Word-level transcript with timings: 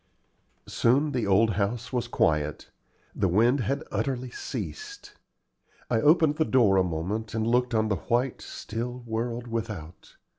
Soon 0.65 1.11
the 1.11 1.27
old 1.27 1.51
house 1.51 1.93
was 1.93 2.07
quiet. 2.07 2.71
The 3.15 3.27
wind 3.27 3.59
had 3.59 3.83
utterly 3.91 4.31
ceased. 4.31 5.13
I 5.91 6.01
opened 6.01 6.37
the 6.37 6.43
door 6.43 6.77
a 6.77 6.83
moment, 6.83 7.35
and 7.35 7.45
looked 7.45 7.75
on 7.75 7.87
the 7.87 7.97
white, 8.09 8.41
still 8.41 9.03
world 9.05 9.45
without. 9.45 10.15